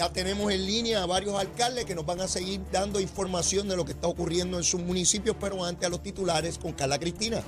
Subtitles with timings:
[0.00, 3.76] ya tenemos en línea a varios alcaldes que nos van a seguir dando información de
[3.76, 7.42] lo que está ocurriendo en sus municipios, pero antes a los titulares con Carla Cristina.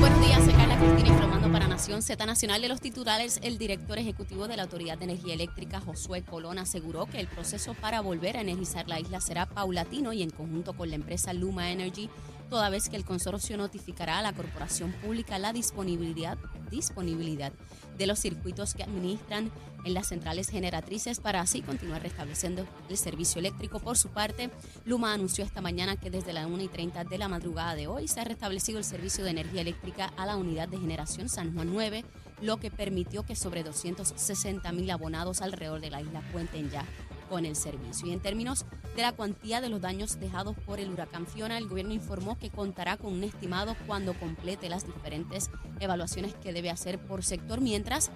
[0.00, 3.38] Buenos días, soy Carla Cristina informando para Nación Z Nacional de los titulares.
[3.44, 7.74] El director ejecutivo de la Autoridad de Energía Eléctrica, Josué Colón, aseguró que el proceso
[7.74, 11.70] para volver a energizar la isla será paulatino y en conjunto con la empresa Luma
[11.70, 12.10] Energy,
[12.50, 16.36] toda vez que el consorcio notificará a la corporación pública la disponibilidad,
[16.70, 17.52] disponibilidad
[17.96, 19.50] de los circuitos que administran
[19.84, 23.78] en las centrales generatrices para así continuar restableciendo el servicio eléctrico.
[23.78, 24.50] Por su parte,
[24.84, 28.08] Luma anunció esta mañana que desde las 1 y 30 de la madrugada de hoy
[28.08, 31.70] se ha restablecido el servicio de energía eléctrica a la unidad de generación San Juan
[31.72, 32.04] 9,
[32.42, 36.84] lo que permitió que sobre 260 mil abonados alrededor de la isla cuenten ya
[37.30, 38.08] con el servicio.
[38.08, 41.68] Y en términos de la cuantía de los daños dejados por el huracán Fiona, el
[41.68, 46.98] gobierno informó que contará con un estimado cuando complete las diferentes evaluaciones que debe hacer
[46.98, 48.10] por sector, mientras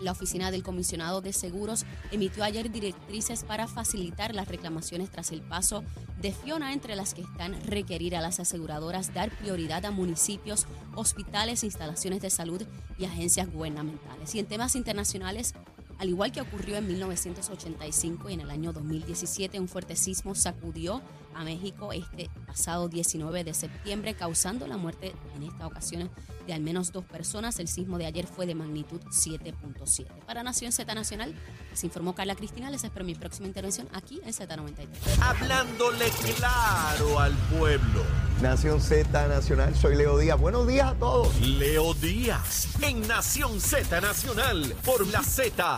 [0.00, 5.42] la Oficina del Comisionado de Seguros emitió ayer directrices para facilitar las reclamaciones tras el
[5.42, 5.82] paso
[6.20, 11.64] de Fiona, entre las que están requerir a las aseguradoras dar prioridad a municipios, hospitales,
[11.64, 12.62] instalaciones de salud
[12.96, 14.34] y agencias gubernamentales.
[14.34, 15.54] Y en temas internacionales,
[15.98, 21.02] al igual que ocurrió en 1985 y en el año 2017, un fuerte sismo sacudió
[21.34, 26.10] a México este pasado 19 de septiembre, causando la muerte en esta ocasión
[26.46, 27.58] de al menos dos personas.
[27.58, 30.06] El sismo de ayer fue de magnitud 7.7.
[30.24, 31.34] Para Nación Z Nacional,
[31.74, 32.70] se informó Carla Cristina.
[32.70, 34.88] Les espero mi próxima intervención aquí en Z93.
[35.20, 38.27] Hablándole claro al pueblo.
[38.42, 40.38] Nación Z Nacional, soy Leo Díaz.
[40.38, 41.40] Buenos días a todos.
[41.40, 45.76] Leo Díaz en Nación Z Nacional por la Z.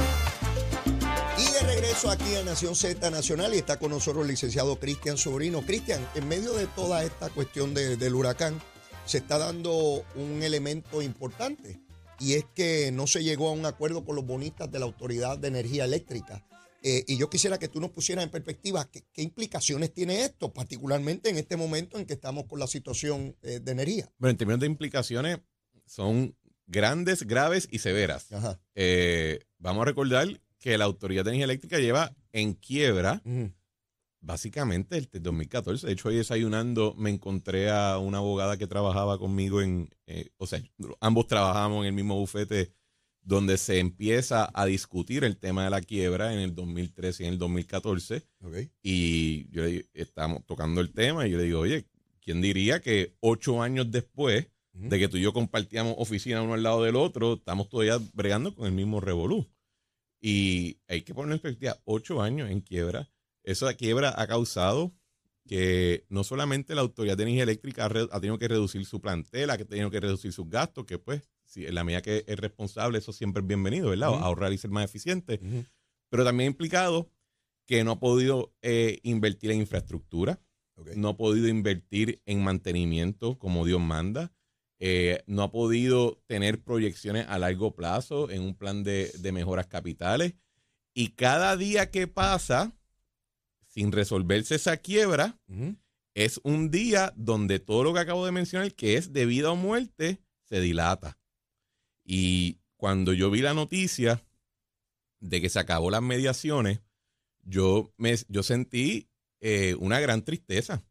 [1.38, 5.16] Y de regreso aquí a Nación Z Nacional y está con nosotros el licenciado Cristian
[5.16, 5.62] Sobrino.
[5.62, 8.60] Cristian, en medio de toda esta cuestión de- del huracán,
[9.06, 11.80] se está dando un elemento importante
[12.18, 15.38] y es que no se llegó a un acuerdo con los bonistas de la Autoridad
[15.38, 16.44] de Energía Eléctrica.
[16.82, 20.52] Eh, y yo quisiera que tú nos pusieras en perspectiva qué, qué implicaciones tiene esto,
[20.52, 24.10] particularmente en este momento en que estamos con la situación eh, de energía.
[24.18, 25.38] Bueno, en términos de implicaciones,
[25.86, 26.34] son
[26.66, 28.32] grandes, graves y severas.
[28.32, 28.60] Ajá.
[28.74, 33.52] Eh, vamos a recordar que la Autoridad de Energía Eléctrica lleva en quiebra Ujú.
[34.20, 35.86] básicamente desde 2014.
[35.86, 40.46] De hecho, hoy desayunando me encontré a una abogada que trabajaba conmigo en, eh, o
[40.46, 40.62] sea,
[41.00, 42.72] ambos trabajábamos en el mismo bufete
[43.22, 47.32] donde se empieza a discutir el tema de la quiebra en el 2013 y en
[47.34, 48.22] el 2014.
[48.42, 48.56] Ok.
[48.82, 51.86] Y yo le digo, estamos tocando el tema y yo le digo, oye,
[52.20, 56.62] ¿quién diría que ocho años después de que tú y yo compartíamos oficina uno al
[56.62, 59.46] lado del otro, estamos todavía bregando con el mismo revolú?
[60.20, 63.10] Y hay que poner en perspectiva, ocho años en quiebra.
[63.42, 64.92] Esa quiebra ha causado
[65.46, 69.56] que no solamente la Autoridad de Energía Eléctrica ha, ha tenido que reducir su plantela,
[69.56, 72.38] que ha tenido que reducir sus gastos, que pues, si en la medida que es
[72.38, 74.10] responsable, eso siempre es bienvenido, ¿verdad?
[74.10, 74.18] Ujú.
[74.18, 75.40] Ahorrar y ser más eficiente
[76.10, 77.10] pero también ha implicado
[77.66, 80.42] que no ha podido eh, invertir en infraestructura,
[80.96, 84.32] no ha podido invertir en mantenimiento como Dios manda,
[84.80, 89.66] eh, no ha podido tener proyecciones a largo plazo en un plan de, de mejoras
[89.68, 90.34] capitales.
[90.94, 92.76] Y cada día que pasa
[93.68, 95.38] sin resolverse esa quiebra
[96.14, 99.56] es un día donde todo lo que acabo de mencionar, que es de vida o
[99.56, 101.19] muerte, se dilata.
[102.04, 104.24] Y cuando yo vi la noticia
[105.20, 106.80] de que se acabó las mediaciones,
[107.42, 109.08] yo, me, yo sentí
[109.40, 110.82] eh, una gran tristeza.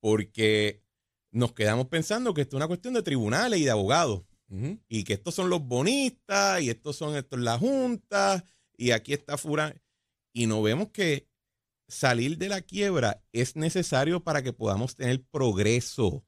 [0.00, 0.82] Porque
[1.30, 4.22] nos quedamos pensando que esto es una cuestión de tribunales y de abogados.
[4.86, 8.44] Y que estos son los bonistas, y estos son estos la junta,
[8.76, 9.74] y aquí está Fura.
[10.34, 11.26] Y no vemos que
[11.88, 16.26] salir de la quiebra es necesario para que podamos tener progreso,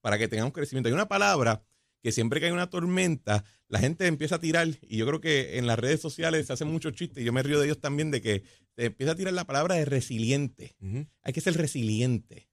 [0.00, 0.88] para que tengamos crecimiento.
[0.88, 1.64] Hay una palabra
[2.04, 5.56] que siempre que hay una tormenta, la gente empieza a tirar, y yo creo que
[5.56, 8.10] en las redes sociales se hacen muchos chistes, y yo me río de ellos también,
[8.10, 8.42] de que
[8.76, 10.76] se empieza a tirar la palabra de resiliente.
[11.22, 12.50] Hay que ser resiliente.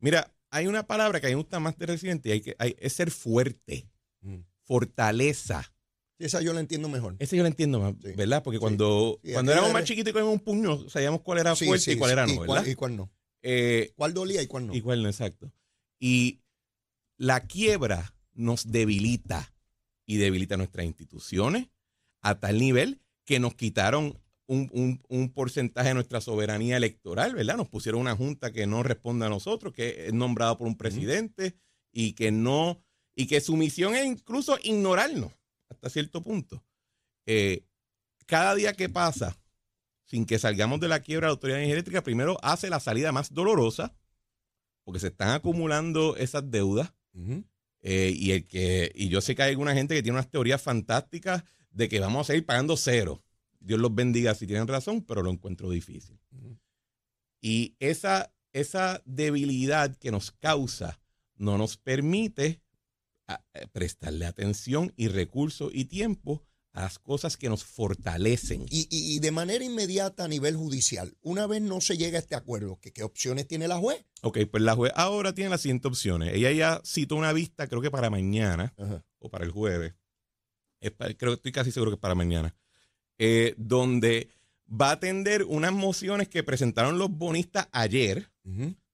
[0.00, 2.56] Mira, hay una palabra que a mí me gusta más de resiliente, y hay que,
[2.58, 3.88] hay- es ser fuerte,
[4.20, 4.44] Ujú.
[4.64, 5.72] fortaleza.
[6.18, 7.14] Esa yo la entiendo mejor.
[7.20, 8.12] Ese yo lo entiendo más, Sí.
[8.16, 8.42] ¿verdad?
[8.42, 11.66] Porque cuando, Sí, cuando éramos más chiquitos y cogíamos un puño, sabíamos cuál era Sí,
[11.66, 12.66] fuerte y cuál era no, ¿Y cuál, ¿verdad?
[12.66, 13.12] y cuál no?
[13.42, 14.74] Eh, ¿Cuál dolía y cuál no?
[14.74, 15.52] y cuál no, exacto.
[16.00, 16.40] Y
[17.16, 19.52] la quiebra nos debilita
[20.06, 21.68] y debilita nuestras instituciones
[22.20, 27.56] a tal nivel que nos quitaron un, un- un porcentaje de nuestra soberanía electoral, ¿verdad?
[27.56, 31.56] Nos pusieron una junta que no responde a nosotros, que es nombrada por un presidente
[31.92, 32.82] y que no,
[33.14, 35.32] y que su misión es incluso ignorarnos
[35.70, 36.62] hasta cierto punto.
[37.26, 37.64] Eh,
[38.26, 39.38] cada día que pasa
[40.04, 43.32] sin que salgamos de la quiebra de la autoridad energética, primero hace la salida más
[43.32, 43.94] dolorosa,
[44.84, 46.92] porque se están acumulando esas deudas.
[47.82, 50.62] Eh, y el que y yo sé que hay alguna gente que tiene unas teorías
[50.62, 53.22] fantásticas de que vamos a seguir pagando cero.
[53.60, 56.18] Dios los bendiga si tienen razón, pero lo encuentro difícil.
[57.40, 61.00] Y esa, esa debilidad que nos causa
[61.36, 62.60] no nos permite
[63.28, 66.44] eh, prestarle atención y recursos y tiempo
[66.74, 68.62] a las cosas que nos fortalecen.
[68.70, 72.20] Y, y- y de manera inmediata a nivel judicial, una vez no se llega a
[72.20, 74.04] este acuerdo, ¿qué, qué opciones tiene la juez?
[74.22, 76.32] Ok, pues la juez ahora tiene las siguientes opciones.
[76.34, 78.74] Ella ya citó una vista, creo que para mañana
[79.18, 79.94] o para el jueves.
[80.80, 82.54] Es creo que estoy casi seguro que es para mañana.
[83.18, 84.28] eh, donde
[84.66, 88.30] va a atender unas mociones que presentaron los bonistas ayer,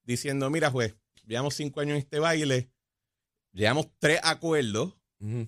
[0.02, 2.68] diciendo, mira, juez, llevamos cinco años en este baile,
[3.52, 4.94] llevamos tres acuerdos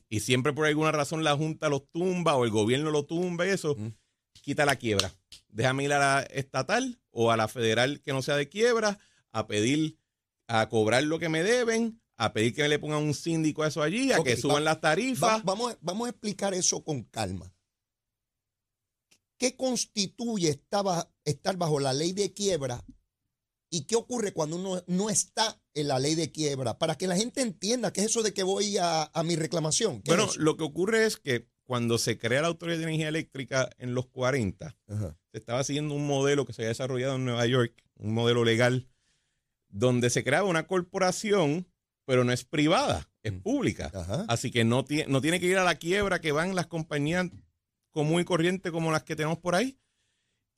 [0.08, 3.50] Y siempre por alguna razón la Junta los tumba o el gobierno lo tumba y
[3.50, 3.76] eso,
[4.42, 5.12] quita la quiebra.
[5.48, 8.98] Déjame ir a la estatal o a la federal que no sea de quiebra
[9.32, 9.98] a pedir,
[10.48, 13.82] a cobrar lo que me deben, a pedir que le pongan un síndico a eso
[13.82, 15.38] allí, a que suban va- las tarifas.
[15.40, 17.52] Va- vamos, a- vamos a explicar eso con calma.
[19.38, 20.50] ¿Qué constituye
[21.24, 22.84] estar bajo la ley de quiebra
[23.70, 26.78] y qué ocurre cuando uno no está en la ley de quiebra?
[26.78, 30.02] Para que la gente entienda qué es eso de que voy a, a mi reclamación.
[30.02, 33.08] ¿Qué es Bueno, lo que ocurre es que cuando se crea la Autoridad de Energía
[33.08, 35.16] Eléctrica en los 40, Ajá.
[35.30, 38.88] se estaba siguiendo un modelo que se había desarrollado en Nueva York, un modelo legal,
[39.68, 41.68] donde se creaba una corporación,
[42.06, 43.40] pero no es privada, es Mm.
[43.42, 43.90] pública.
[43.94, 44.24] Ajá.
[44.28, 47.28] Así que no, no tiene que ir a la quiebra que van las compañías
[47.92, 49.78] común y corriente como las que tenemos por ahí.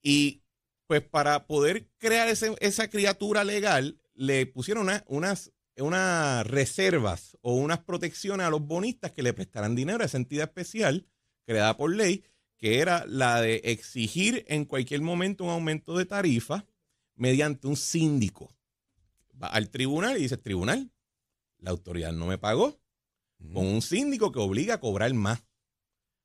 [0.02, 0.41] Y
[0.86, 7.54] pues para poder crear ese- esa criatura legal, le pusieron una- unas, unas reservas o
[7.54, 11.06] unas protecciones a los bonistas que le prestaran dinero a esa entidad especial
[11.46, 12.24] creada por ley,
[12.58, 16.66] que era la de exigir en cualquier momento un aumento de tarifa
[17.16, 18.54] mediante un síndico.
[19.42, 20.92] Va al tribunal y dice, tribunal,
[21.58, 22.78] la autoridad no me pagó,
[23.52, 25.42] con un síndico que obliga a cobrar más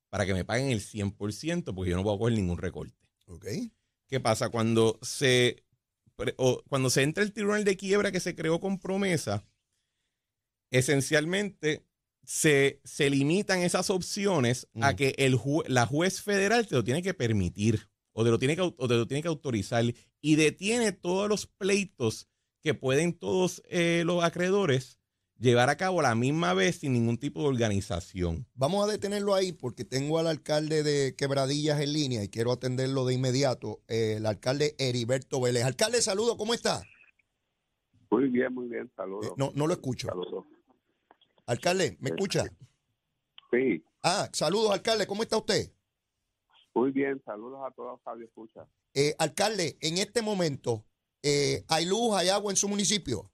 [0.10, 3.10] para que me paguen el 100% porque yo no puedo coger ningún recorte.
[3.26, 3.46] Ok.
[4.08, 4.50] ¿Qué pasa?
[4.50, 5.64] Cuando se,
[6.38, 9.46] o cuando se entra el tribunal de quiebra que se creó con promesa,
[10.72, 11.86] esencialmente
[12.24, 14.96] se, se limitan esas opciones a Mm.
[14.96, 18.56] que el ju- la juez federal te lo tiene que permitir o te, lo tiene
[18.56, 19.86] que, o te lo tiene que autorizar
[20.22, 22.28] y detiene todos los pleitos
[22.64, 24.97] que pueden todos eh, los acreedores
[25.40, 28.46] llevar a cabo la misma vez sin ningún tipo de organización.
[28.56, 33.06] Vamos a detenerlo ahí porque tengo al alcalde de Quebradillas en línea y quiero atenderlo
[33.06, 33.82] de inmediato.
[33.88, 35.64] Eh, el alcalde Heriberto Vélez.
[35.64, 36.84] Alcalde, saludo, ¿cómo está?
[38.10, 39.28] Muy bien, muy bien, saludos.
[39.28, 40.08] Eh, no, no lo escucho.
[40.08, 40.46] Saludos.
[41.46, 42.46] Alcalde, ¿me Eh, escucha?
[43.52, 45.72] Sí, Ah, saludos, alcalde, ¿cómo está usted?
[46.74, 48.68] muy bien, saludos a todos, Fabio Escucha.
[48.94, 50.86] Eh, alcalde, en este momento,
[51.24, 53.32] eh, ¿hay luz, hay agua en su municipio?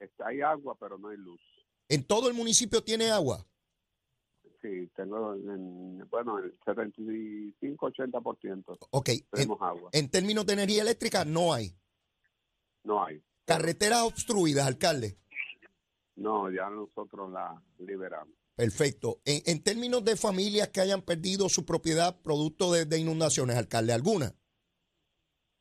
[0.00, 1.40] Está, hay agua, pero no hay luz.
[1.88, 3.44] ¿En todo el municipio tiene agua?
[4.60, 9.90] Sí, tengo, en, bueno, el 75-80% Ok, en, tenemos agua.
[9.92, 11.76] en términos de energía eléctrica no hay.
[12.82, 13.22] No hay.
[13.44, 15.16] Carreteras obstruidas, alcalde.
[16.16, 18.34] No, ya nosotros la liberamos.
[18.56, 19.20] Perfecto.
[19.24, 23.92] En, en términos de familias que hayan perdido su propiedad producto de, de inundaciones, alcalde,
[23.92, 24.34] ¿alguna?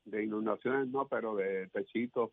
[0.06, 2.32] De inundaciones no, pero de techitos,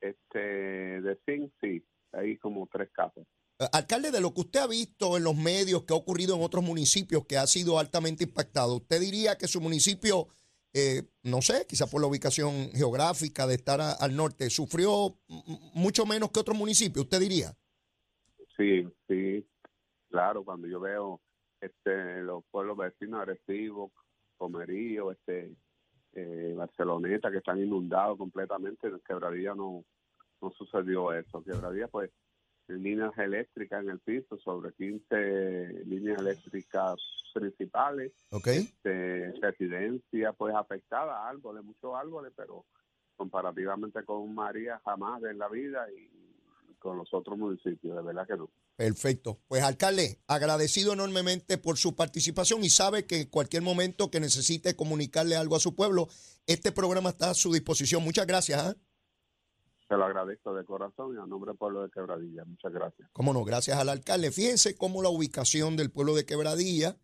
[0.00, 1.84] este, de zinc sí.
[2.12, 3.26] Hay como tres casos.
[3.58, 6.42] Eh, Alcalde, de lo que usted ha visto en los medios que ha ocurrido en
[6.42, 10.28] otros municipios que ha sido altamente impactado, ¿usted diría que su municipio,
[10.72, 15.18] eh, no sé, quizá por la ubicación geográfica de estar a- al norte, sufrió
[15.74, 17.04] mucho menos que otros municipios?
[17.04, 17.52] ¿Usted diría?
[18.56, 19.46] Sí, sí,
[20.08, 21.20] claro, cuando yo veo
[21.60, 23.92] este los pueblos vecinos, Arecibo,
[24.36, 25.52] Comerío, este
[26.12, 29.84] eh, Barceloneta, que están inundados completamente, en Quebradilla no,
[30.40, 31.42] no sucedió eso.
[31.42, 32.10] Quebradilla, pues,
[32.68, 36.96] líneas eléctricas en el piso, sobre 15 líneas eléctricas
[37.32, 38.48] principales, ¿Ok?
[38.48, 42.66] este, residencia, pues, afectada, árboles, muchos árboles, pero
[43.16, 46.08] comparativamente con María, jamás en la vida y
[46.78, 48.48] con los otros municipios, de verdad que no.
[48.78, 49.40] Perfecto.
[49.48, 54.76] Pues alcalde, agradecido enormemente por su participación y sabe que en cualquier momento que necesite
[54.76, 56.06] comunicarle algo a su pueblo,
[56.46, 58.04] este programa está a su disposición.
[58.04, 58.62] Muchas gracias.
[58.62, 58.76] ¿ah?
[59.88, 62.44] Se lo agradezco de corazón y a nombre del pueblo de Quebradilla.
[62.44, 63.08] Muchas gracias.
[63.12, 64.30] Cómo no, gracias al alcalde.
[64.30, 66.96] Fíjense cómo la ubicación del pueblo de Quebradilla,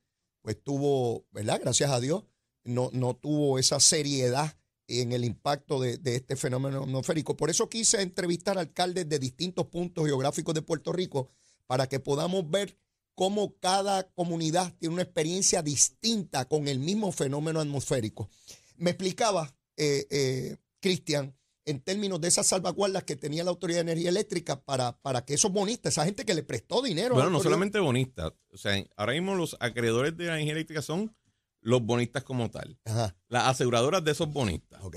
[0.42, 1.58] pues tuvo, ¿verdad?
[1.60, 2.22] Gracias a Dios,
[2.62, 7.36] no, no tuvo esa seriedad en el impacto de, de este fenómeno atmosférico.
[7.36, 11.32] Por eso quise entrevistar alcaldes de distintos puntos geográficos de Puerto Rico
[11.66, 12.78] para que podamos ver
[13.14, 18.28] cómo cada comunidad tiene una experiencia distinta con el mismo fenómeno atmosférico.
[18.76, 23.92] Me explicaba, eh, eh, Cristian, en términos de esas salvaguardas que tenía la Autoridad de
[23.92, 27.14] Energía Eléctrica para, para que esos bonistas, esa gente que le prestó dinero.
[27.14, 28.33] Bueno, no solamente bonistas.
[28.50, 31.16] O sea, ahora mismo los acreedores de la energía eléctrica son
[31.61, 32.78] los bonistas como tal.
[32.85, 34.83] Ajá, Las aseguradoras de esos bonistas.
[34.83, 34.97] ok.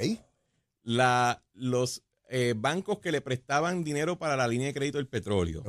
[0.83, 5.61] La, los eh, bancos que le prestaban dinero para la línea de crédito del petróleo.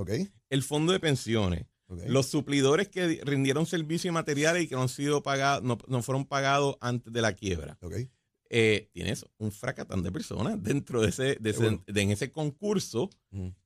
[0.51, 1.65] El fondo de pensiones.
[2.07, 5.79] Los suplidores que di- rindieron servicios y materiales y que no han sido pagados, no,
[5.87, 7.79] no fueron pagados antes de la quiebra.
[7.81, 7.95] ok.
[8.51, 13.11] Eh, tienes un fracatán de personas dentro de ese, de ese- de- en ese concurso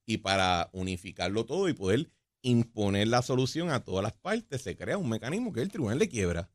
[0.06, 2.10] y para unificarlo todo y poder
[2.42, 6.00] imponer la solución a todas las partes, se crea un mecanismo que es el Tribunal
[6.00, 6.50] de Quiebra.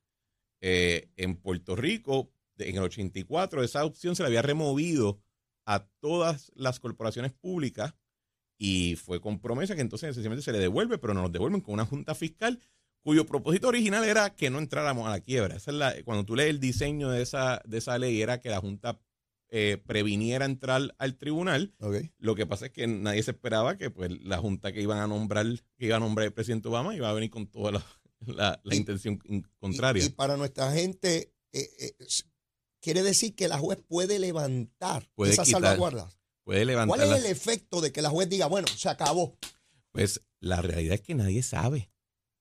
[0.61, 5.19] Eh, en Puerto Rico, en el 84, esa opción se le había removido
[5.67, 7.93] a todas las corporaciones públicas
[8.57, 11.73] y fue con promesa que entonces sencillamente se le devuelve, pero nos lo devuelven con
[11.75, 12.59] una junta fiscal
[13.03, 15.55] cuyo propósito original era que no entráramos a la quiebra.
[15.55, 18.49] Esa es la, cuando tú lees el diseño de esa, de esa ley, era que
[18.49, 18.99] la junta
[19.49, 21.73] eh, previniera entrar al tribunal.
[22.17, 25.07] Lo que pasa es que nadie se esperaba que pues, la junta que iban a
[25.07, 25.45] nombrar,
[25.77, 27.85] que iba a nombrar el presidente Obama, iba a venir con toda la,
[28.25, 30.03] la- la Y- intención Y, contraria.
[30.03, 31.93] y para nuestra gente, eh, eh,
[32.87, 35.61] quiere decir que la juez puede levantar Puede esas quitar.
[35.61, 36.17] salvaguardas.
[36.43, 39.37] Puede levantar ¿Cuál es el efecto de que la juez diga, bueno, se acabó?
[39.91, 41.89] Pues la realidad es que nadie sabe.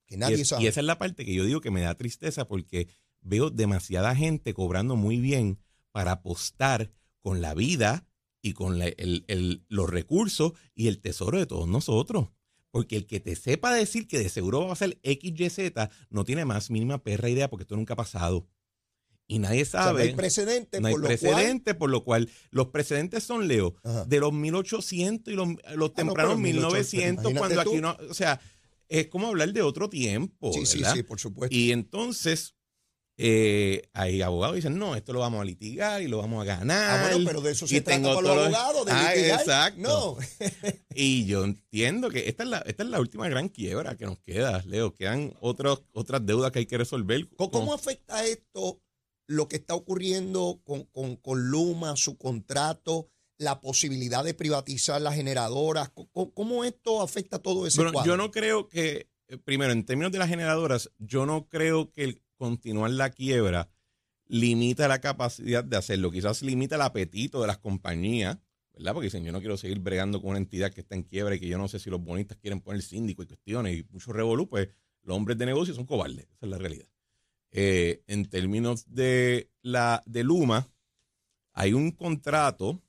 [0.07, 0.63] Que nadie y, es- sabe.
[0.63, 2.87] y esa es la parte que yo digo que me da tristeza porque
[3.21, 5.59] veo demasiada gente cobrando muy bien
[5.91, 8.07] para apostar con la vida
[8.41, 12.29] y con la- el- el- los recursos y el tesoro de todos nosotros.
[12.71, 16.45] Porque el que te sepa decir que de seguro va a ser XYZ no tiene
[16.45, 18.47] más mínima perra idea porque esto nunca ha pasado.
[19.29, 20.03] Y nadie O sea, no sabe.
[20.03, 23.75] hay precedente, no hay por lo cual- precedente, por lo cual los precedentes son, Leo,
[23.83, 24.05] Ajá.
[24.05, 27.97] de los 1800 y los, los Ah, no, tempranos pero 1900, 1800, cuando aquí no,
[28.09, 28.41] o sea,
[28.89, 30.95] es como hablar de otro tiempo, Sí, sí, ¿verdad?
[30.95, 31.57] sí, por supuesto.
[31.57, 32.55] Y entonces
[33.19, 36.45] eh, hay abogados que dicen, no, esto lo vamos a litigar y lo vamos a
[36.45, 37.07] ganar.
[37.07, 39.41] Ah, bueno, pero de eso se y trata tengo para los- abogados, de Ah, litigar.
[39.41, 39.81] exacto.
[39.81, 40.17] No,
[40.95, 44.19] Y yo entiendo que esta es la, esta es la última gran quiebra que nos
[44.21, 44.95] queda, Leo.
[44.95, 47.27] Quedan otros, otras deudas que hay que resolver.
[47.37, 48.83] ¿Cómo, cómo afecta esto
[49.27, 55.15] lo que está ocurriendo con, con- con Luma, su contrato, la posibilidad de privatizar las
[55.15, 55.91] generadoras?
[55.91, 58.13] ¿Cómo, cómo esto afecta todo ese Bueno, cuadro?
[58.13, 62.05] yo no creo que, eh, primero, en términos de las generadoras, yo no creo que
[62.05, 63.69] el continuar la quiebra
[64.27, 66.11] limita la capacidad de hacerlo.
[66.11, 68.39] Quizás limita el apetito de las compañías,
[68.73, 68.93] ¿verdad?
[68.93, 71.41] Porque dicen, yo no quiero seguir bregando con una entidad que está en quiebra y
[71.41, 74.49] que yo no sé si los bonistas quieren poner síndico y cuestiones y mucho revolú,
[74.49, 74.69] pues
[75.03, 76.27] los hombres de negocio son cobardes.
[76.27, 76.87] Esa es la realidad.
[77.59, 80.69] Eh, en términos de la de Luma,
[81.53, 82.83] hay un contrato,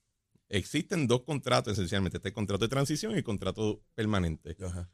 [0.49, 4.57] existen dos contratos esencialmente, este contrato de transición y el contrato permanente.
[4.61, 4.89] Ajá.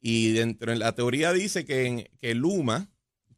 [0.00, 2.90] Y dentro de la teoría dice que, en- que Luma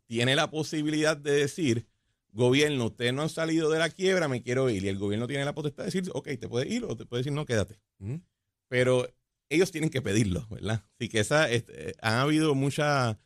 [0.06, 1.88] tiene la posibilidad de decir,
[2.30, 4.84] gobierno, ustedes no han salido de la quiebra, me quiero ir.
[4.84, 7.22] Y el gobierno tiene la potestad de decir, ok, te puedes ir o te puede
[7.22, 7.80] decir, no, quédate.
[7.98, 8.20] Ujú.
[8.68, 9.08] Pero
[9.48, 10.84] ellos tienen que pedirlo, ¿verdad?
[10.94, 13.16] Así que esa, este, han habido muchas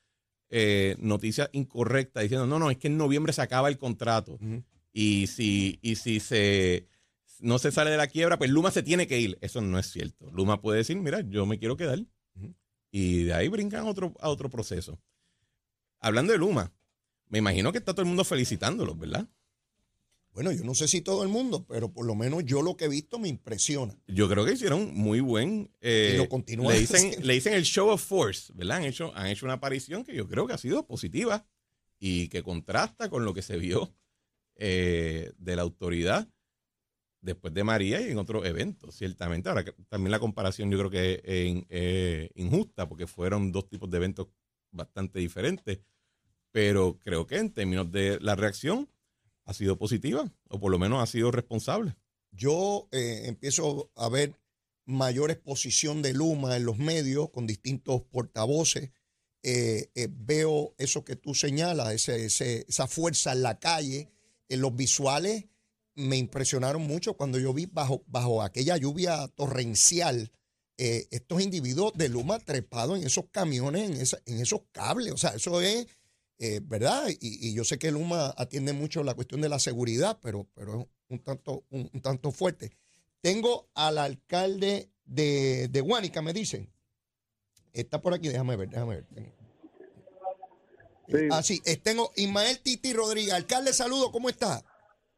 [0.51, 4.39] eh, noticias incorrectas diciendo, no, no, es que en noviembre se acaba el contrato.
[4.93, 6.87] Y si, y si se
[7.41, 9.39] no se sale de la quiebra, pues Luma se tiene que ir.
[9.41, 10.31] Eso no es cierto.
[10.31, 12.05] Luma puede decir, mira, yo me quiero quedar.
[12.91, 14.99] Y de ahí brincan a otro, a otro proceso.
[16.01, 16.73] Hablando de Luma,
[17.29, 19.29] me imagino que está todo el mundo felicitándolos, ¿verdad?
[20.37, 22.85] Bueno, yo no sé si todo el mundo, pero por lo menos yo lo que
[22.85, 23.99] he visto me impresiona.
[24.07, 25.71] Yo creo que hicieron muy buen.
[25.81, 27.27] eh, Y lo continúan le, dicen, haciendo.
[27.27, 28.77] le dicen el show of force, ¿verdad?
[28.77, 31.47] Han hecho, han hecho una aparición que yo creo que ha sido positiva
[31.99, 33.95] y que contrasta con lo que se vio
[34.57, 36.29] eh, de la autoridad
[37.23, 39.49] después de María y en otros eventos, ciertamente.
[39.49, 43.89] Ahora, también la comparación yo creo que es eh, eh, injusta porque fueron dos tipos
[43.91, 44.29] de eventos
[44.71, 45.81] bastante diferentes,
[46.53, 48.91] pero creo que en términos de la reacción
[49.47, 51.97] ha sido positiva o por lo menos ha sido responsable.
[52.31, 54.35] Yo eh, empiezo a ver
[54.85, 58.91] mayor exposición de Luma en los medios con distintos portavoces.
[59.43, 64.11] Eh, eh, veo eso que tú señalas, esa fuerza en la calle.
[64.49, 65.47] En los visuales
[65.95, 70.31] me impresionaron mucho cuando yo vi bajo, bajo aquella lluvia torrencial
[70.79, 75.11] estos individuos de Luma trepados en esos camiones, en, esa- en esos cables.
[75.13, 75.87] O sea, eso es,
[76.39, 77.09] eh, ¿verdad?
[77.09, 80.81] Y, y yo sé que Luma atiende mucho la cuestión de la seguridad, pero, pero
[80.81, 82.73] es un tanto, un, un tanto fuerte.
[83.21, 86.71] Tengo al alcalde de, de Guánica, me dicen.
[87.73, 89.07] Está por aquí, déjame ver, déjame ver.
[91.09, 91.29] Sí.
[91.31, 93.33] Ah, sí, tengo Ismael Titi Rodríguez.
[93.33, 94.65] Alcalde, saludo, ¿cómo está?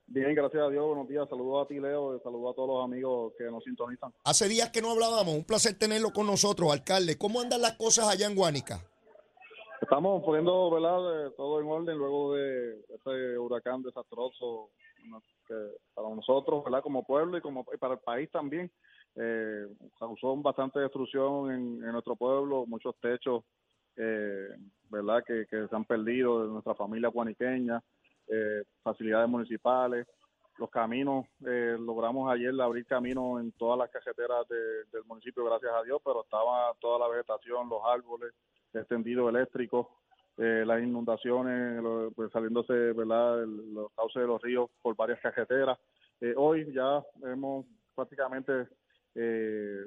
[0.06, 0.86] Bien, gracias a Dios.
[0.86, 1.28] Buenos días.
[1.28, 2.16] Saludos a ti, Leo.
[2.16, 4.12] y Saludos a todos los amigos que nos sintonizan.
[4.24, 7.16] Hace días que no hablábamos, un placer tenerlo con nosotros, alcalde.
[7.18, 8.84] ¿Cómo andan las cosas allá en Guánica?
[9.88, 11.32] Estamos poniendo ¿verdad?
[11.34, 14.68] todo en orden luego de ese huracán desastroso
[15.94, 16.62] para nosotros.
[16.82, 18.70] Como pueblo y como para el país también,
[19.14, 19.66] eh,
[19.98, 23.44] causó bastante destrucción en, nuestro pueblo, muchos techos,
[23.96, 24.48] eh,
[24.90, 25.24] ¿verdad?
[25.26, 27.82] Que, se han perdido de nuestra familia guaniqueña,
[28.26, 30.06] eh, facilidades municipales,
[30.58, 35.82] los caminos, eh, logramos ayer abrir caminos en todas las cajeteras del municipio, gracias a
[35.82, 38.34] Dios, pero estaba toda la vegetación, los árboles,
[38.72, 39.90] el tendido eléctrico,
[40.36, 41.82] eh, las inundaciones,
[42.14, 45.78] pues, saliéndose, ¿verdad?, los cauces de los ríos por varias cajeteras.
[46.20, 48.68] Eh, hoy ya hemos prácticamente,
[49.14, 49.84] eh,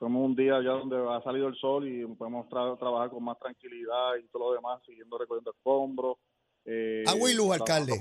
[0.00, 4.26] un día ya donde ha salido el sol y podemos trabajar con más tranquilidad y
[4.28, 6.18] todo lo demás, siguiendo recogiendo escombros.
[6.64, 7.98] Eh, agua y luz, alcalde.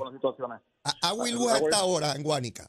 [1.02, 2.68] Agua y luz hasta ahora en Guánica.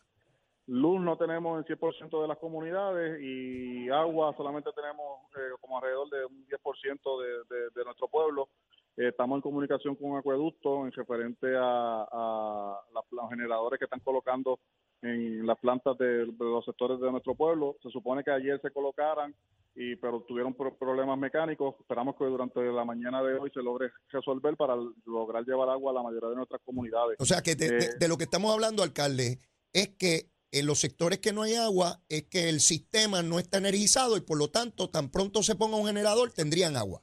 [0.69, 6.11] Luz no tenemos en 100% de las comunidades y agua solamente tenemos eh, como alrededor
[6.11, 8.49] de un 10% de, de, nuestro pueblo.
[8.97, 12.81] Eh, estamos en comunicación con Acueducto en referente a,
[13.13, 14.59] los generadores que están colocando
[15.03, 17.77] en las plantas de, los sectores de nuestro pueblo.
[17.81, 19.35] Se supone que ayer se colocaran,
[19.77, 21.77] y pero tuvieron problemas mecánicos.
[21.79, 25.95] Esperamos que durante la mañana de hoy se logre resolver para lograr llevar agua a
[25.95, 27.19] la mayoría de nuestras comunidades.
[27.21, 27.67] O sea que de
[28.01, 29.39] eh, lo que estamos hablando, alcalde,
[29.73, 33.59] es que en los sectores que no hay agua es que el sistema no está
[33.59, 37.01] energizado y por lo tanto tan pronto se ponga un generador tendrían agua.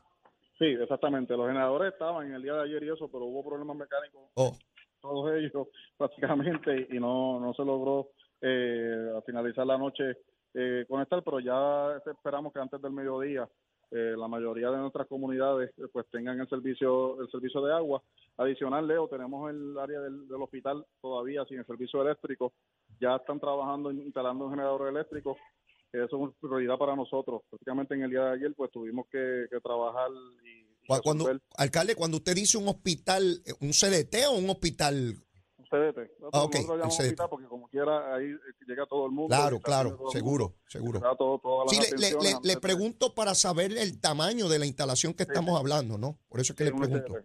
[0.57, 1.35] Sí, exactamente.
[1.35, 4.21] Los generadores estaban en el día de ayer y eso, pero hubo problemas mecánicos.
[4.35, 4.57] Oh.
[5.01, 5.67] Todos ellos
[5.97, 8.09] prácticamente y no, no se logró
[8.41, 10.17] eh, a finalizar la noche
[10.53, 13.47] eh, conectar, pero ya esperamos que antes del mediodía
[13.95, 18.01] eh, la mayoría de nuestras comunidades eh, pues tengan el servicio el servicio de agua.
[18.37, 22.53] Adicional, Leo, tenemos el área del, hospital todavía sin el servicio eléctrico.
[23.03, 25.35] Ya están trabajando instalando un generador eléctrico.
[25.91, 27.41] Eso es una prioridad para nosotros.
[27.49, 30.09] Prácticamente en el día de ayer pues tuvimos que, trabajar
[30.45, 30.63] y...
[31.01, 35.15] Cuando, alcalde, cuando usted dice un hospital, ¿un CDT o un hospital
[35.73, 36.11] CDT.
[36.31, 36.47] Ah,
[37.29, 38.35] porque como quiera ahí
[38.67, 39.35] llega todo el mundo.
[39.35, 41.01] Claro, claro, seguro, seguro.
[41.67, 41.79] sí,
[42.43, 46.19] le, pregunto para saber el tamaño de la instalación que estamos hablando, ¿no?
[46.29, 47.15] Por eso es que le pregunto.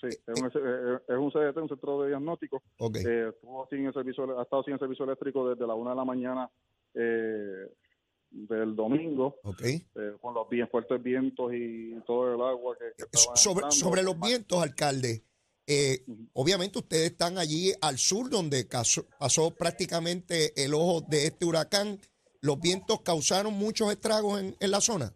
[0.00, 2.62] Sí, es un, es un CDT, un centro de diagnóstico.
[2.78, 3.02] Okay.
[3.04, 3.32] Eh,
[3.70, 6.50] sin el servicio, ha estado sin el servicio eléctrico desde la una de la mañana
[6.94, 7.66] eh,
[8.30, 9.82] del domingo, okay.
[9.96, 14.20] eh, con los bien fuertes vientos y todo el agua que, que sobre, sobre los
[14.20, 15.24] vientos, alcalde,
[15.70, 18.66] eh, obviamente ustedes están allí al sur donde
[19.18, 21.98] pasó prácticamente el ojo de este huracán.
[22.40, 25.12] ¿Los vientos causaron muchos estragos en, la zona?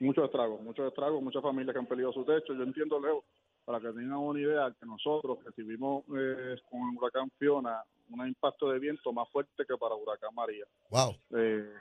[0.00, 2.54] Muchos estragos, muchos estragos, muchas familias que han perdido su techo.
[2.54, 3.22] Yo entiendo, Leo,
[3.64, 8.70] para que tengan una idea, que nosotros recibimos eh, con el huracán Fiona un impacto
[8.70, 10.66] de viento más fuerte que para huracán María.
[10.90, 11.16] Wow.
[11.36, 11.72] Eh,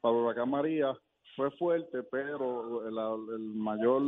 [0.00, 0.96] para huracán María
[1.36, 4.02] fue fuerte, pero el, mayor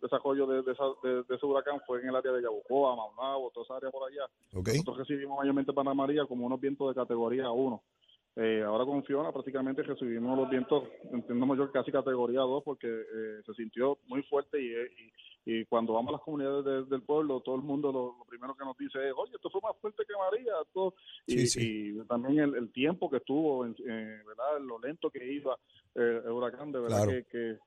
[0.00, 3.90] desarrollo de, de, ese huracán fue en el área de Yabucoa, Maunabo, toda esa área
[3.90, 4.26] por allá.
[4.52, 7.82] Nosotros recibimos mayormente para María como unos vientos de categoría 1.
[8.36, 13.42] Eh, ahora con Fiona prácticamente recibimos los vientos, entiendo mayor casi categoría 2 porque eh,
[13.46, 14.74] se sintió muy fuerte y,
[15.46, 18.76] y, cuando vamos a las comunidades del pueblo, todo el mundo lo, primero que nos
[18.76, 20.54] dice es, oye, esto fue más fuerte que María.
[21.28, 24.60] y, también el, tiempo que estuvo, en, ¿verdad?
[24.62, 25.56] lo lento que iba
[25.94, 27.58] eh, el huracán, de verdad que,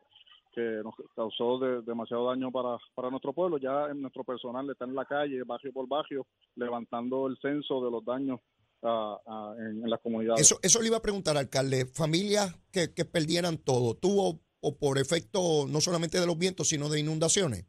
[0.51, 3.57] que, nos causó demasiado daño para, para nuestro pueblo.
[3.57, 6.25] Ya en nuestro personal está en la calle, barrio por barrio,
[6.55, 8.41] levantando el censo de los daños
[8.81, 10.41] en, las comunidades.
[10.41, 11.85] Eso, eso le iba a preguntar, alcalde.
[11.85, 16.89] Familias que, que perdieran todo, ¿tuvo o por efecto no solamente de los vientos, sino
[16.89, 17.65] de inundaciones?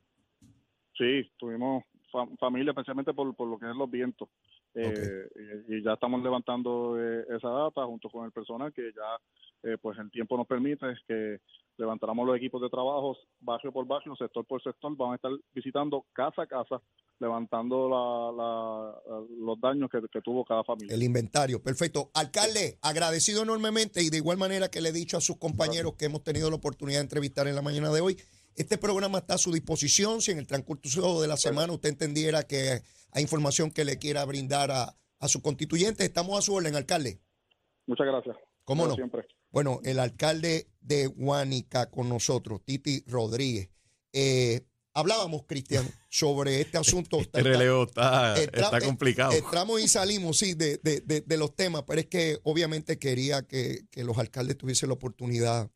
[0.96, 1.84] Sí, tuvimos
[2.40, 4.28] familia, especialmente por, por lo que es los vientos.
[4.74, 5.28] Eh,
[5.68, 9.18] y, ya estamos levantando eh, esa data junto con el personal que ya
[9.62, 11.38] eh, pues el tiempo nos permite que
[11.76, 16.04] levantáramos los equipos de trabajo barrio por barrio, sector por sector, vamos a estar visitando
[16.12, 16.80] casa a casa
[17.20, 20.94] levantando la, los daños que, tuvo cada familia.
[20.94, 22.10] El inventario, perfecto.
[22.14, 26.04] Alcalde, agradecido enormemente y de igual manera que le he dicho a sus compañeros que
[26.04, 28.16] hemos tenido la oportunidad de entrevistar en la mañana de hoy,
[28.54, 30.20] este programa está a su disposición.
[30.20, 34.24] Si en el transcurso de la semana usted entendiera que hay información que le quiera
[34.24, 37.20] brindar a, a su constituyente, estamos a su orden, alcalde.
[37.86, 38.36] Muchas gracias.
[38.64, 38.94] ¿Cómo no?
[38.94, 39.26] Siempre.
[39.58, 43.70] Bueno, el alcalde de Huánica con nosotros, Titi Rodríguez.
[44.12, 44.60] Eh,
[44.94, 47.18] hablábamos, Cristian, sobre este asunto.
[47.20, 49.32] Este relevo está, está complicado.
[49.32, 53.80] Entramos y salimos, sí, de, de, de, los temas, pero es que obviamente quería que,
[53.90, 55.68] que, los alcaldes tuviesen la oportunidad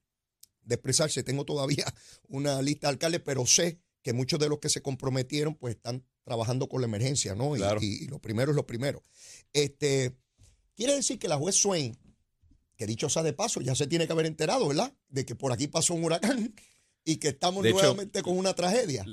[0.62, 1.24] de expresarse.
[1.24, 1.84] Tengo todavía
[2.28, 6.06] una lista de alcaldes, pero sé que muchos de los que se comprometieron pues están
[6.22, 7.56] trabajando con la emergencia, ¿no?
[7.56, 9.02] Y, y, lo primero es lo primero.
[9.52, 10.16] Este,
[10.76, 11.98] quiere decir que la juez Swain,
[12.76, 14.92] que dicho sea de paso, ya se tiene que haber enterado, ¿verdad?
[15.08, 16.54] De que por aquí pasó un huracán
[17.04, 19.04] y que estamos nuevamente con una tragedia.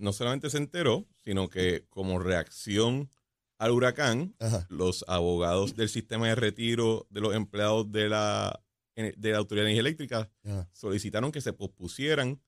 [0.00, 3.10] no solamente se enteró, sino que como reacción
[3.58, 4.34] al huracán,
[4.70, 8.64] los abogados del sistema de retiro de los empleados de la,
[8.96, 10.30] de la Autoridad de Energía Eléctrica
[10.72, 12.40] solicitaron que se pospusieran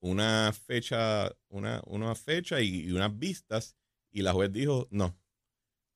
[0.00, 3.76] una fecha, una, una fecha y, unas vistas,
[4.10, 5.16] y la juez dijo, no,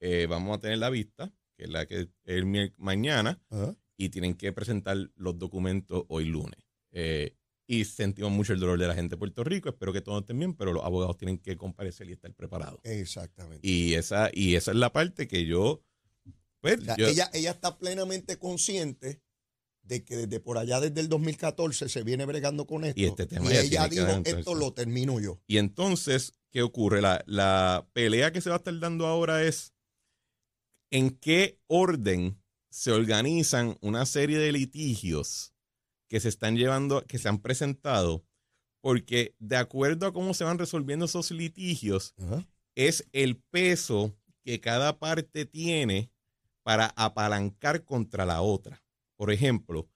[0.00, 2.44] eh, vamos a tener la vista, que es la que es
[2.76, 3.40] mañana,
[4.02, 6.58] y tienen que presentar los documentos hoy lunes.
[6.90, 7.36] Eh,
[7.68, 9.68] y sentimos mucho el dolor de la gente de Puerto Rico.
[9.68, 12.80] Espero que todo estén bien, pero los abogados tienen que comparecer y estar preparados.
[12.82, 13.66] Exactamente.
[13.66, 15.84] Y esa, y esa es la parte que yo.
[16.60, 19.22] Pues, ella, ella está plenamente consciente
[19.82, 23.00] de que desde por allá, desde el 2014, se viene bregando con esto.
[23.00, 25.40] Y, este tema y ella dijo, esto lo termino yo.
[25.46, 27.00] Y entonces, ¿qué ocurre?
[27.00, 29.72] La, la pelea que se va a estar dando ahora es
[30.90, 32.41] en qué orden
[32.72, 35.52] se organizan una serie de litigios
[36.08, 38.24] que se están llevando, que se han presentado,
[38.80, 42.14] porque de acuerdo a cómo se van resolviendo esos litigios,
[42.74, 46.10] es el peso que cada parte tiene
[46.62, 48.82] para apalancar contra la otra.
[49.16, 49.88] Por ejemplo,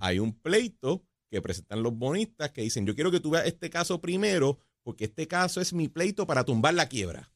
[0.00, 3.70] hay un pleito que presentan los bonistas que dicen, yo quiero que tú veas este
[3.70, 7.32] caso primero, porque este caso es mi pleito para tumbar la quiebra.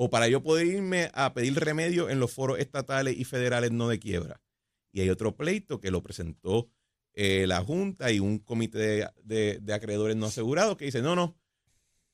[0.00, 3.88] O para yo poder irme a pedir remedio en los foros estatales y federales no
[3.88, 4.40] de quiebra.
[4.92, 6.70] Y hay otro pleito que lo presentó
[7.14, 11.36] eh, la Junta y un comité de, acreedores no asegurados que dice, no, no,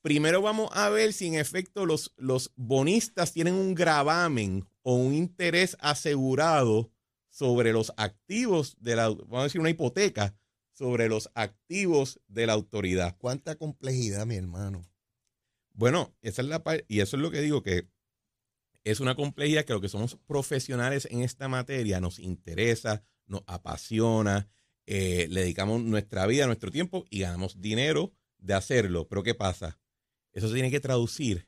[0.00, 5.12] primero vamos a ver si en efecto los, los bonistas tienen un gravamen o un
[5.12, 6.90] interés asegurado
[7.28, 10.34] sobre los activos de la, vamos a decir, una hipoteca
[10.72, 13.16] sobre los activos de la autoridad.
[13.18, 14.86] ¿Cuánta complejidad, mi hermano?
[15.74, 17.88] Bueno, esa es la y eso es lo que digo que
[18.84, 24.48] es una complejidad que lo que somos profesionales en esta materia nos interesa, nos apasiona,
[24.86, 29.08] eh, le dedicamos nuestra vida, nuestro tiempo y ganamos dinero de hacerlo.
[29.08, 29.80] Pero ¿qué pasa?
[30.32, 31.46] Eso se tiene que traducir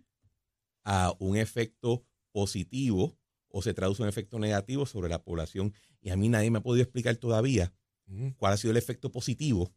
[0.85, 5.75] a un efecto positivo o se traduce a un efecto negativo sobre la población.
[6.01, 7.75] Y a mí nadie me ha podido explicar todavía
[8.39, 9.73] cuál ha sido el efecto positivo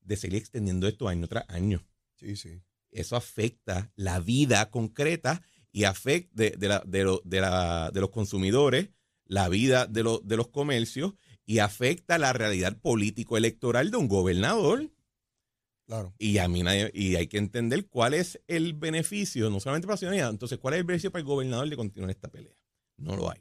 [0.00, 1.86] de seguir extendiendo esto año tras año.
[2.14, 2.62] Sí, sí.
[2.90, 8.90] Eso afecta la vida concreta y afecta de, de los consumidores,
[9.24, 11.14] la vida de, de los comercios
[11.46, 14.90] y afecta la realidad político-electoral de un gobernador.
[15.86, 16.14] Claro.
[16.18, 16.62] Y a mí
[16.94, 20.74] y hay que entender cuál es el beneficio, no solamente para la ciudadanía, entonces cuál
[20.74, 22.54] es el beneficio para el gobernador de continuar esta pelea.
[22.96, 23.40] No lo hay.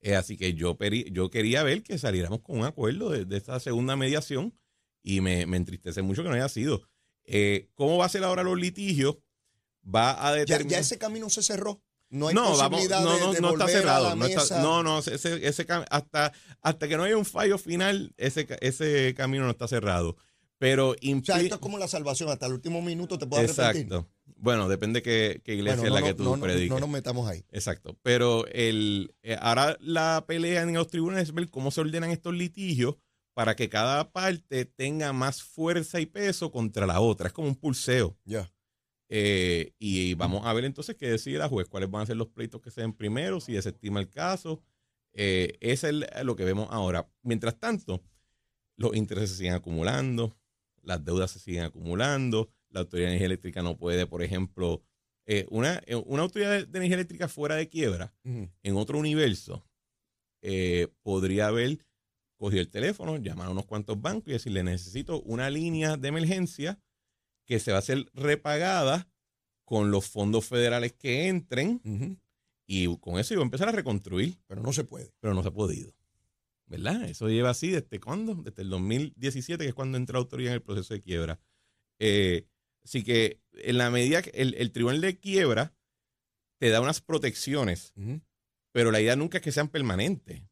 [0.00, 0.76] Eh, así que yo,
[1.10, 4.58] yo quería ver que saliéramos con un acuerdo de, esta segunda mediación
[5.02, 6.82] y me, entristece mucho que no haya sido.
[7.26, 9.16] Eh, ¿Cómo va a ser ahora los litigios?
[9.84, 10.72] Va a determinar.
[10.72, 11.82] ya ese camino se cerró.
[12.08, 14.14] No hay posibilidad no, no, no está cerrado.
[14.14, 14.26] no,
[14.62, 19.44] no, no, ese, ese, hasta, hasta que no haya un fallo final, ese, ese camino
[19.44, 20.16] no está cerrado.
[20.58, 24.08] Pero o sea, esto es como la salvación, hasta el último minuto te puedo Exacto.
[24.38, 26.70] Bueno, depende qué, qué iglesia es la que tú prediques.
[26.70, 27.44] No nos metamos ahí.
[27.50, 27.98] Exacto.
[28.02, 32.34] Pero el, eh, ahora la pelea en los tribunales es ver cómo se ordenan estos
[32.34, 32.96] litigios
[33.36, 37.26] para que cada parte tenga más fuerza y peso contra la otra.
[37.26, 38.16] Es como un pulseo.
[38.24, 38.50] Ya.
[39.10, 42.28] Eh, y vamos a ver entonces qué decide la juez, cuáles van a ser los
[42.28, 44.62] pleitos que se den primero, si desestima el caso.
[45.12, 45.84] Eh, es
[46.24, 47.10] lo que vemos ahora.
[47.20, 48.02] Mientras tanto,
[48.78, 50.34] los intereses se siguen acumulando,
[50.80, 54.82] las deudas se siguen acumulando, la Autoridad de Energía Eléctrica no puede, por ejemplo,
[55.26, 59.68] eh, una, una, autoridad de energía eléctrica fuera de quiebra, en otro universo,
[61.02, 61.85] podría haber
[62.36, 66.78] cogido el teléfono, llamar a unos cuantos bancos y decirle, necesito una línea de emergencia
[67.44, 69.08] que se va a ser repagada
[69.64, 71.80] con los fondos federales que entren
[72.66, 74.38] y con eso iba a empezar a reconstruir.
[74.46, 75.12] Pero no se puede.
[75.20, 75.92] Pero no se ha podido.
[76.66, 77.04] ¿Verdad?
[77.08, 78.34] Eso lleva así desde cuándo?
[78.34, 81.40] Desde el 2017, que es cuando entra la autoridad en el proceso de quiebra.
[81.98, 82.48] Eh,
[82.84, 85.74] así que en la medida que el, tribunal de quiebra
[86.58, 87.92] te da unas protecciones,
[88.72, 90.42] pero la idea nunca es que sean permanentes.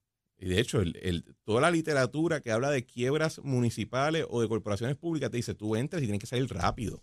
[0.44, 4.94] Y de hecho, el, toda la literatura que habla de quiebras municipales o de corporaciones
[4.94, 7.02] públicas te dice, tú entras y tienes que salir rápido.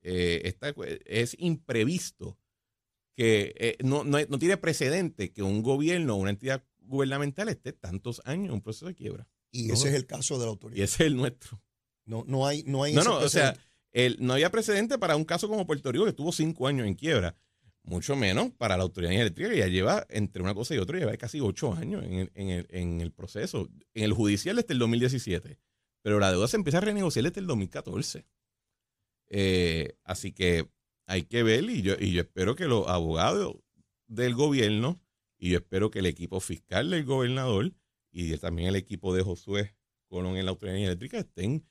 [0.00, 0.56] Eh,
[1.04, 2.38] es imprevisto
[3.14, 4.04] que eh, no,
[4.38, 8.86] tiene precedente que un gobierno o una entidad gubernamental esté tantos años en un proceso
[8.86, 9.28] de quiebra.
[9.50, 10.78] Y ese es el caso de la autoridad.
[10.78, 11.62] Y ese es el nuestro.
[12.06, 12.94] No, no hay, no hay.
[12.94, 13.54] No, no, o sea,
[13.92, 16.94] el, no había precedente para un caso como Puerto Rico que estuvo cinco años en
[16.94, 17.36] quiebra
[17.86, 21.16] mucho menos para la autoridad eléctrica que ya lleva entre una cosa y otra, lleva
[21.16, 23.68] casi ocho años en el, proceso.
[23.94, 25.58] En el judicial desde el 2017,
[26.02, 28.26] pero la deuda se empieza a renegociar desde el 2014.
[29.28, 30.68] Eh, así que
[31.06, 33.56] hay que ver y yo, y yo espero que los abogados
[34.08, 35.00] del gobierno
[35.38, 37.72] y yo espero que el equipo fiscal del gobernador
[38.10, 39.76] y también el equipo de Josué
[40.08, 41.64] Colón en la autoridad eléctrica estén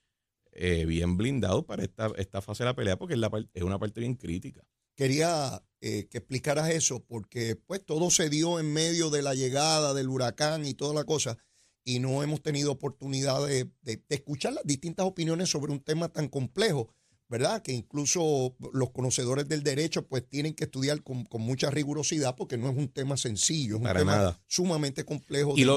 [0.51, 3.79] eh, bien blindados para esta, esta fase de la pelea porque es, la, es una
[3.79, 4.65] parte bien crítica.
[4.95, 9.93] Quería eh, que explicaras eso, porque pues todo se dio en medio de la llegada
[9.93, 11.37] del huracán y toda la cosa,
[11.83, 13.69] y no hemos tenido oportunidad de,
[14.09, 16.89] escuchar las distintas opiniones sobre un tema tan complejo,
[17.29, 17.61] ¿verdad?
[17.61, 22.69] Que incluso los conocedores del derecho pues tienen que estudiar con, mucha rigurosidad porque no
[22.71, 25.67] es un tema sencillo, es un tema sumamente complejo y,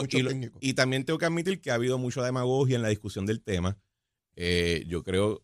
[0.61, 3.77] y, también tengo que admitir que ha habido mucha demagogia en la discusión del tema.
[4.37, 5.43] Eh, yo creo,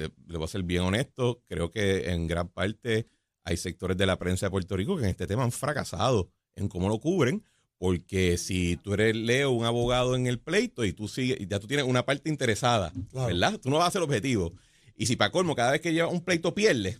[0.00, 3.08] le voy a ser bien honesto, creo que en gran parte
[3.44, 6.68] hay sectores de la prensa de Puerto Rico que en este tema han fracasado en
[6.68, 7.44] cómo lo cubren,
[7.78, 11.66] porque si tú eres Leo, un abogado en el pleito y tú sigues, ya tú
[11.66, 13.58] tienes una parte interesada, ¿verdad?
[13.60, 14.54] Tú no vas a ser objetivo.
[14.96, 16.98] Y si para colmo, cada vez que lleva un pleito pierde,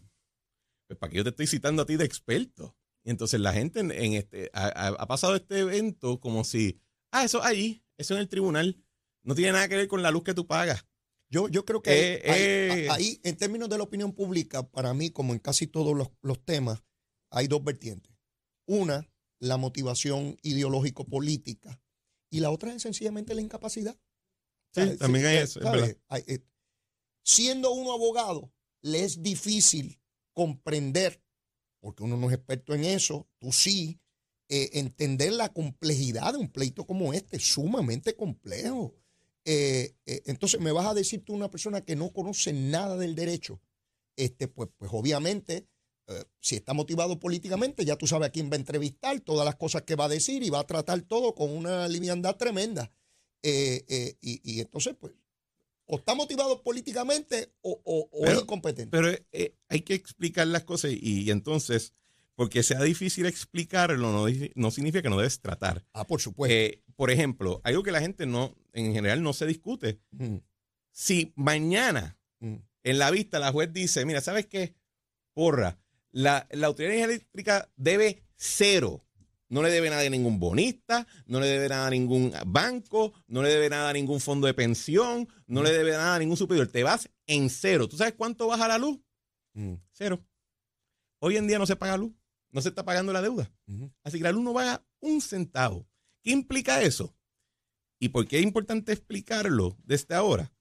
[0.87, 2.77] pues para que yo te estoy citando a ti de experto.
[3.05, 6.81] Y entonces la gente en, este ha, pasado este evento como si,
[7.11, 8.83] ah, eso ahí, eso en el tribunal,
[9.23, 10.87] no tiene nada que ver con la luz que tú pagas.
[11.35, 12.89] Yo, yo creo que eh, eh.
[12.91, 16.85] ahí, en términos de la opinión pública, para mí, como en casi todos los, temas,
[17.29, 18.13] hay dos vertientes.
[18.69, 21.83] Una, la motivación ideológico-política.
[22.31, 23.99] Y la otra es sencillamente la incapacidad.
[24.73, 25.59] Sí, también hay eso.
[25.75, 26.39] Eh,
[27.25, 30.01] siendo uno abogado, le es difícil
[30.35, 31.21] comprender,
[31.81, 34.01] porque uno no es experto en eso, tú sí,
[34.49, 38.95] entender la complejidad de un pleito como este, sumamente complejo.
[39.45, 43.15] Eh, eh, entonces me vas a decir tú una persona que no conoce nada del
[43.15, 43.61] derecho,
[44.17, 45.69] este, pues, pues obviamente,
[46.07, 49.57] eh, si está motivado políticamente, ya tú sabes a quién va a entrevistar, todas las
[49.57, 52.93] cosas que va a decir y va a tratar todo con una liviandad tremenda.
[53.43, 55.13] Y, entonces, pues,
[55.87, 58.91] o está motivado políticamente o, es incompetente.
[58.91, 59.15] Pero
[59.69, 61.93] hay que explicar las cosas y entonces
[62.37, 65.85] porque sea difícil explicarlo no, no significa que no debes tratar.
[65.93, 66.55] Ah, por supuesto.
[66.55, 70.01] Eh, por ejemplo, algo que la gente no, en general no se discute.
[70.93, 74.75] Si mañana en la vista la juez dice, mira, ¿sabes qué?
[75.33, 75.79] Porra,
[76.13, 79.01] la, la autoridad eléctrica debe cero.
[79.49, 83.43] No le debe nada a ningún bonista, no le debe nada a ningún banco, no
[83.43, 86.67] le debe nada a ningún fondo de pensión, no le debe nada a ningún superior.
[86.67, 87.89] Te vas en cero.
[87.89, 88.99] ¿Tú sabes cuánto baja la luz?
[89.93, 90.25] Cero.
[91.21, 92.13] Hoy en día no se paga luz
[92.55, 93.53] no se está pagando la deuda.
[94.05, 95.89] Así que la luz no paga un centavo.
[96.23, 97.15] ¿Qué implica eso?
[97.99, 100.53] ¿Y por qué es importante explicarlo desde ahora?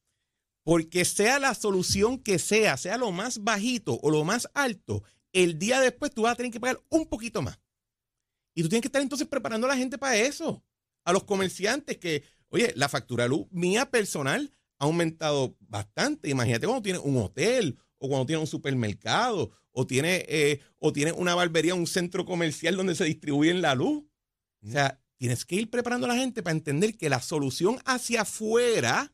[0.63, 5.03] Porque sea la solución que sea, sea lo más bajito o lo más alto,
[5.33, 7.59] el día después tú vas a tener que pagar un poquito más.
[8.55, 10.63] Y tú tienes que estar entonces preparando a la gente para eso.
[11.05, 16.29] A los comerciantes que, oye, la factura de luz mía personal ha aumentado bastante.
[16.29, 21.13] Imagínate cuando tienes un hotel o cuando tienes un supermercado o tiene, eh, o tiene
[21.13, 24.03] una barbería, un centro comercial donde se distribuye la luz.
[24.61, 28.23] O sea, tienes que ir preparando a la gente para entender que la solución hacia
[28.23, 29.13] afuera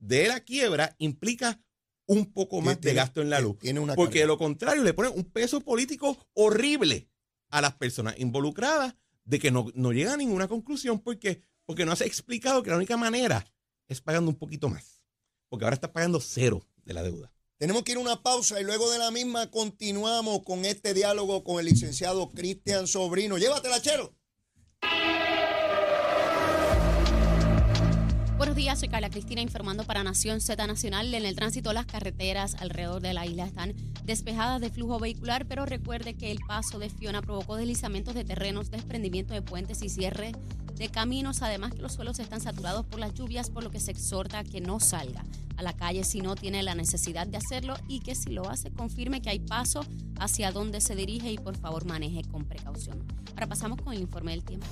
[0.00, 1.60] de la quiebra implica
[2.06, 3.56] un poco más de gasto en la luz.
[3.94, 7.08] porque de lo contrario le ponen un peso político horrible
[7.50, 11.92] a las personas involucradas de que no, no llega a ninguna conclusión porque, porque no
[11.92, 13.46] has explicado que la única manera
[13.86, 15.04] es pagando un poquito más.
[15.48, 17.32] Porque ahora estás pagando cero de la deuda.
[17.58, 21.42] Tenemos que ir a una pausa y luego de la misma continuamos con este diálogo
[21.42, 23.36] con el licenciado Cristian Sobrino.
[23.36, 24.14] Llévatela, Chero.
[28.38, 31.12] Buenos días, soy Carla Cristina informando para Nación Z Nacional.
[31.12, 33.74] En el tránsito, las carreteras alrededor de la isla están
[34.04, 38.70] despejadas de flujo vehicular, pero recuerde que el paso de Fiona provocó deslizamientos de terrenos,
[38.70, 40.30] desprendimiento de puentes y cierre
[40.76, 43.90] de caminos, además que los suelos están saturados por las lluvias, por lo que se
[43.90, 45.24] exhorta a que no salga
[45.56, 48.70] a la calle si no tiene la necesidad de hacerlo y que si lo hace
[48.70, 49.80] confirme que hay paso
[50.20, 53.04] hacia donde se dirige y por favor maneje con precaución.
[53.30, 54.68] Ahora pasamos con el informe del tiempo.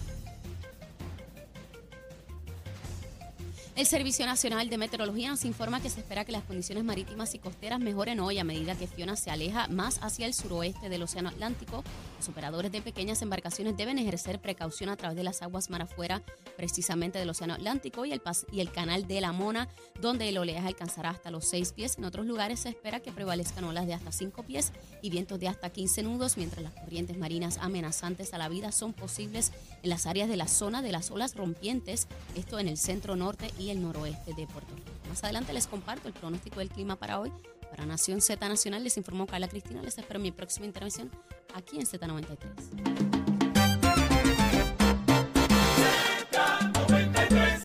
[3.76, 7.38] El Servicio Nacional de Meteorología nos informa que se espera que las condiciones marítimas y
[7.38, 11.28] costeras mejoren hoy a medida que Fiona se aleja más hacia el suroeste del Océano
[11.28, 11.84] Atlántico.
[12.16, 16.22] Los operadores de pequeñas embarcaciones deben ejercer precaución a través de las aguas mar afuera,
[16.57, 19.68] precisamente del Océano Atlántico y el, canal de la Mona,
[20.00, 21.98] donde el oleaje alcanzará hasta los 6 pies.
[21.98, 25.48] En otros lugares se espera que prevalezcan olas de hasta 5 pies y vientos de
[25.48, 29.52] hasta 15 nudos, mientras las corrientes marinas amenazantes a la vida son posibles
[29.83, 33.50] en las áreas de la zona de las olas rompientes, esto en el centro norte
[33.59, 34.90] y el noroeste de Puerto Rico.
[35.09, 37.31] Más adelante les comparto el pronóstico del clima para hoy.
[37.76, 39.82] Para Nación Z Nacional les informó Carla Cristina.
[39.82, 41.10] Les espero mi próxima intervención
[41.54, 43.15] aquí en Z93.